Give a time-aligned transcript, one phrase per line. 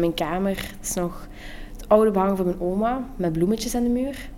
[0.00, 1.28] Mijn kamer is nog
[1.72, 4.30] het oude behang van mijn oma met bloemetjes aan de muur.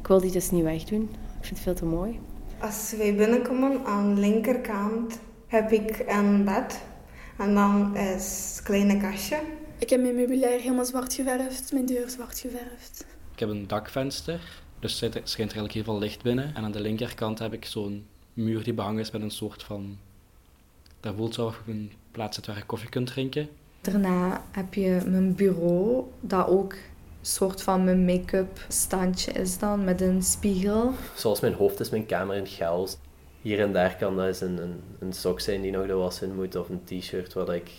[0.00, 1.02] Ik wil die dus niet wegdoen.
[1.40, 2.20] Ik vind het veel te mooi.
[2.60, 6.82] Als wij binnenkomen aan de linkerkant heb ik een bed.
[7.38, 9.40] En dan is het kleine kastje.
[9.78, 13.06] Ik heb mijn meubilair helemaal zwart geverfd, mijn deur zwart geverfd.
[13.32, 16.54] Ik heb een dakvenster, dus er schijnt eigenlijk heel veel licht binnen.
[16.54, 19.98] En aan de linkerkant heb ik zo'n muur die behangen is met een soort van...
[21.00, 23.48] Daar voelt zo een plaats waar je koffie kunt drinken.
[23.90, 26.78] Daarna heb je mijn bureau, dat ook een
[27.20, 30.92] soort van mijn make-up standje is dan, met een spiegel.
[31.14, 32.96] Zoals mijn hoofd is mijn kamer in chaos.
[33.42, 36.22] Hier en daar kan dat eens een, een, een sok zijn die nog de was
[36.22, 37.70] in moet, of een t-shirt wat ik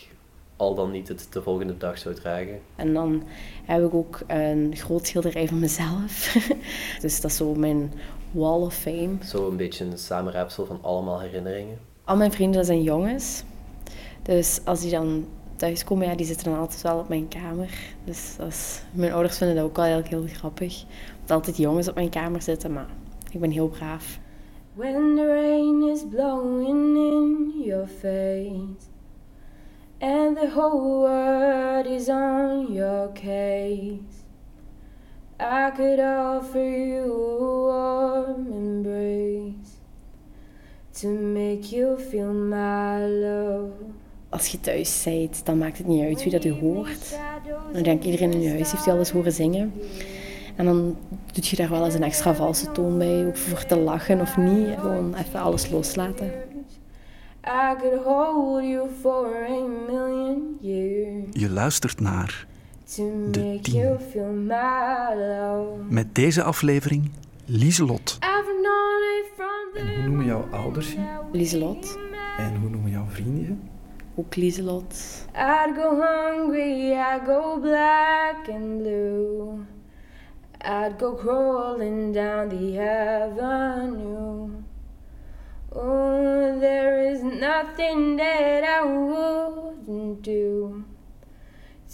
[0.55, 2.59] al dan niet het de volgende dag zou dragen.
[2.75, 3.23] En dan
[3.65, 6.37] heb ik ook een groot schilderij van mezelf.
[7.01, 7.93] dus dat is zo mijn
[8.31, 9.15] wall of fame.
[9.25, 11.77] Zo een beetje een samenraapsel van allemaal herinneringen.
[12.03, 13.43] Al mijn vrienden zijn jongens.
[14.21, 15.25] Dus als die dan
[15.57, 17.69] thuiskomen, ja, die zitten dan altijd wel op mijn kamer.
[18.03, 20.83] Dus dat is, mijn ouders vinden dat ook wel heel, heel grappig.
[21.21, 22.87] Dat altijd jongens op mijn kamer zitten, maar
[23.31, 24.19] ik ben heel braaf.
[24.77, 28.87] When the rain is blowing in your face
[29.99, 34.23] And the whole world is on your case
[35.39, 39.79] I could offer you a warm embrace
[41.01, 43.86] To make you feel my love
[44.29, 47.17] als je thuis bent, dan maakt het niet uit wie dat u hoort.
[47.73, 49.73] Dan denkt iedereen in je huis heeft u alles horen zingen.
[50.55, 50.97] En dan
[51.33, 54.37] doet je daar wel eens een extra valse toon bij, ook voor te lachen of
[54.37, 54.67] niet.
[54.79, 56.31] Gewoon even alles loslaten.
[61.31, 62.47] Je luistert naar
[63.31, 63.97] De Tien.
[65.89, 67.11] Met deze aflevering
[67.45, 68.17] Lieselot.
[69.75, 70.99] En hoe noemen jouw ouders je?
[71.31, 71.97] Lieselot.
[72.37, 73.76] En hoe noemen jouw vrienden je?
[74.19, 75.27] Ook Lieselot.
[75.35, 79.65] I'd go hungry, I'd go black and blue.
[80.59, 84.49] I'd go crawling down the avenue.
[85.71, 90.83] Oh, there is nothing that I wouldn't do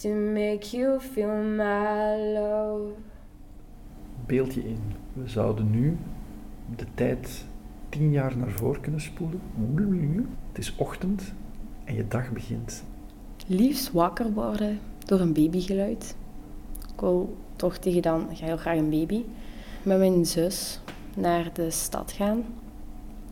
[0.01, 2.93] to make you feel my love.
[4.25, 4.79] Beeld je in,
[5.13, 5.97] we zouden nu
[6.75, 7.45] de tijd
[7.89, 9.41] tien jaar naar voren kunnen spoelen.
[10.47, 11.33] Het is ochtend
[11.83, 12.83] en je dag begint.
[13.47, 16.15] Liefst wakker worden door een babygeluid.
[16.93, 19.23] Ik wil toch tegen dan, ga heel graag een baby.
[19.83, 20.79] Met mijn zus
[21.15, 22.43] naar de stad gaan.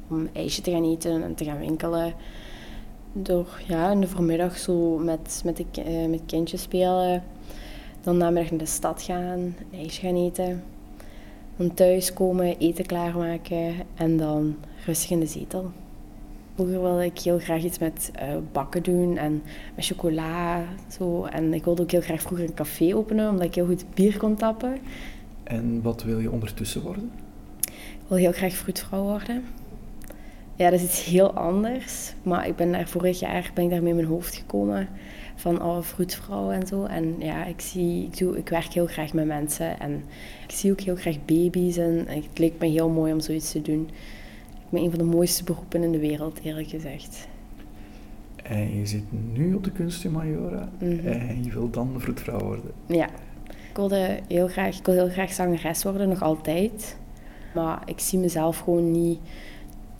[0.07, 2.13] Om ijsje te gaan eten en te gaan winkelen.
[3.13, 7.23] Door ja, in de voormiddag zo met, met, de, uh, met kindjes spelen.
[8.01, 10.63] Dan namiddag naar de stad gaan, een ijsje gaan eten.
[11.55, 15.71] Dan thuiskomen, eten klaarmaken en dan rustig in de zetel.
[16.61, 19.43] Vroeger wilde ik heel graag iets met uh, bakken doen en
[19.75, 20.63] met chocola.
[20.97, 21.25] Zo.
[21.25, 24.17] En ik wilde ook heel graag vroeger een café openen, omdat ik heel goed bier
[24.17, 24.77] kon tappen.
[25.43, 27.11] En wat wil je ondertussen worden?
[27.61, 29.43] Ik wil heel graag fruitvrouw worden.
[30.55, 32.13] Ja, dat is iets heel anders.
[32.23, 34.87] Maar ik ben daar vorig jaar ben ik daar mee in mijn hoofd gekomen.
[35.35, 36.85] Van oh, fruitvrouw en zo.
[36.85, 39.79] En ja, ik, zie, ik, doe, ik werk heel graag met mensen.
[39.79, 40.03] En
[40.47, 41.77] ik zie ook heel graag baby's.
[41.77, 43.89] En het leek me heel mooi om zoiets te doen
[44.71, 47.27] me een van de mooiste beroepen in de wereld, eerlijk gezegd.
[48.43, 51.07] En je zit nu op de kunst in Majora mhm.
[51.07, 52.71] en je wilt dan vroedvrouw worden.
[52.85, 53.09] Ja.
[53.69, 56.97] Ik wilde heel graag, ik wil heel graag zangeres worden, nog altijd.
[57.53, 59.19] Maar ik zie mezelf gewoon niet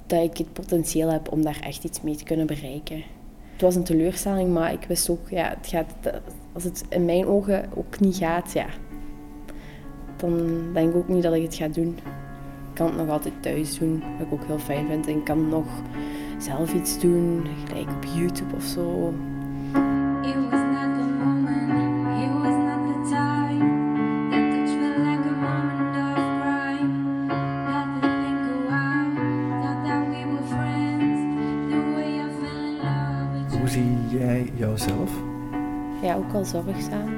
[0.05, 3.03] dat ik het potentieel heb om daar echt iets mee te kunnen bereiken.
[3.51, 6.21] Het was een teleurstelling, maar ik wist ook, ja, het gaat,
[6.53, 8.65] als het in mijn ogen ook niet gaat, ja,
[10.17, 11.97] dan denk ik ook niet dat ik het ga doen
[12.73, 15.07] kan het nog altijd thuis doen, wat ik ook heel fijn vind.
[15.07, 15.65] En ik kan nog
[16.37, 19.13] zelf iets doen, gelijk op YouTube of zo.
[33.59, 35.11] Hoe zie jij jouzelf?
[36.01, 37.09] Ja, ook al zorgzaam.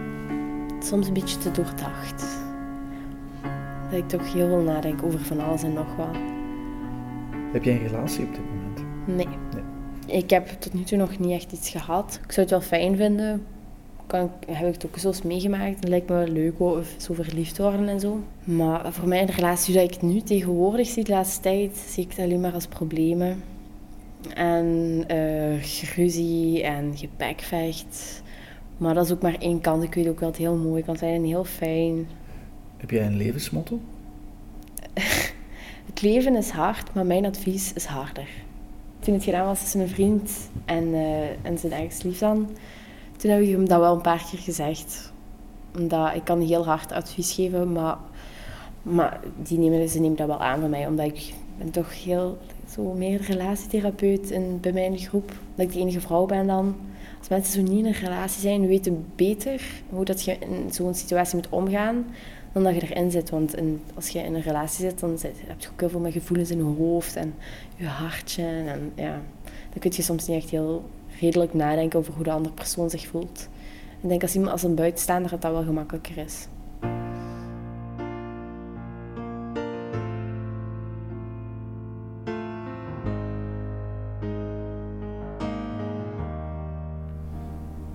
[0.80, 2.44] Soms een beetje te doordacht
[3.94, 6.16] dat ik toch heel veel nadenk over van alles en nog wat.
[7.52, 8.84] Heb jij een relatie op dit moment?
[9.06, 9.38] Nee.
[9.54, 10.22] nee.
[10.22, 12.20] Ik heb tot nu toe nog niet echt iets gehad.
[12.24, 13.46] Ik zou het wel fijn vinden.
[14.08, 15.76] Kan, heb ik het ook zo eens meegemaakt.
[15.76, 18.20] Het lijkt me wel leuk of zo verliefd worden en zo.
[18.44, 22.04] Maar voor mij in de relatie dat ik nu tegenwoordig zie de laatste tijd, zie
[22.04, 23.44] ik het alleen maar als problemen.
[24.34, 25.62] En uh,
[25.96, 28.22] ruzie en gebekvecht.
[28.78, 29.84] Maar dat is ook maar één kant.
[29.84, 32.08] Ik weet ook wel dat het heel mooi kan zijn en heel fijn.
[32.84, 33.80] Heb jij een levensmotto?
[35.92, 38.28] het leven is hard, maar mijn advies is harder.
[39.00, 40.32] Toen het gedaan was tussen mijn vriend
[40.66, 42.50] en, uh, en zijn ex-lief dan,
[43.18, 45.12] toen heb ik hem dat wel een paar keer gezegd.
[45.76, 47.98] Omdat ik kan heel hard advies geven, maar,
[48.82, 50.88] maar die nemen, ze nemen dat wel aan van mij.
[50.88, 52.38] Omdat ik ben toch heel
[52.70, 55.32] zo meer relatietherapeut in, bij mijn groep.
[55.56, 56.76] Dat ik de enige vrouw ben dan.
[57.20, 60.94] Als mensen zo niet in een relatie zijn, weten beter hoe dat je in zo'n
[60.94, 62.06] situatie moet omgaan
[62.54, 63.30] dan dat je erin zit.
[63.30, 66.00] Want in, als je in een relatie zit, dan zit, heb je ook heel veel
[66.00, 67.34] met gevoelens in je hoofd en
[67.76, 68.44] je hartje.
[68.46, 69.22] En ja,
[69.70, 70.84] dan kun je soms niet echt heel
[71.20, 73.50] redelijk nadenken over hoe de andere persoon zich voelt.
[74.02, 76.48] Ik denk als iemand als een buitenstaander dat dat wel gemakkelijker is.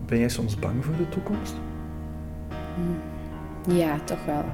[0.06, 1.54] Ben jij soms bang voor de toekomst?
[3.68, 4.44] Ja, toch wel.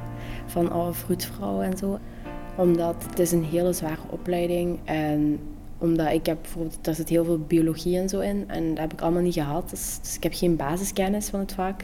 [0.46, 1.98] Van alle vroedvrouw en zo.
[2.56, 4.78] Omdat het is een hele zware opleiding.
[4.84, 5.38] En
[5.78, 8.44] omdat ik heb bijvoorbeeld, daar zit heel veel biologie en zo in.
[8.46, 9.70] En dat heb ik allemaal niet gehad.
[9.70, 11.80] Dus, dus ik heb geen basiskennis van het vak.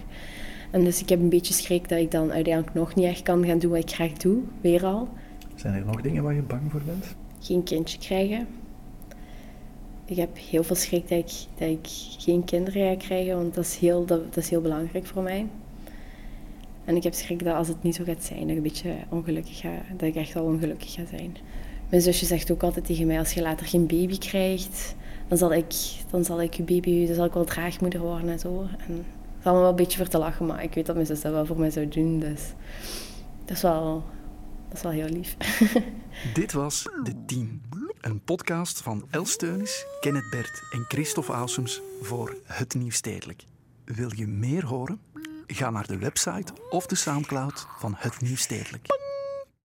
[0.70, 3.46] En dus ik heb een beetje schrik dat ik dan uiteindelijk nog niet echt kan
[3.46, 4.38] gaan doen wat ik graag doe.
[4.60, 5.08] Weer al.
[5.54, 7.14] Zijn er nog dingen waar je bang voor bent?
[7.40, 8.46] Geen kindje krijgen.
[10.04, 11.88] Ik heb heel veel schrik dat ik, dat ik
[12.18, 13.36] geen kinderen ga krijgen.
[13.36, 15.46] Want dat is, heel, dat, dat is heel belangrijk voor mij.
[16.84, 18.94] En ik heb schrik dat als het niet zo gaat zijn, dat ik een beetje
[19.08, 21.36] ongelukkig ga, dat ik echt wel ongelukkig ga zijn.
[21.88, 24.94] Mijn zusje zegt ook altijd tegen mij, als je later geen baby krijgt,
[25.28, 25.74] dan zal ik,
[26.10, 28.60] dan zal ik je baby, dan zal ik wel draagmoeder worden en zo.
[28.60, 29.04] En
[29.42, 31.32] dat is wel een beetje voor te lachen, maar ik weet dat mijn zus dat
[31.32, 32.40] wel voor mij zou doen, dus
[33.44, 34.04] dat is wel,
[34.68, 35.36] dat is wel heel lief.
[36.34, 37.62] Dit was De Tien,
[38.00, 43.44] een podcast van Els Teunis, Kenneth Bert en Christophe Ausums voor Het Nieuw Stedelijk.
[43.84, 45.00] Wil je meer horen?
[45.52, 48.99] Ga naar de website of de Soundcloud van Het Nieuw Stedelijk.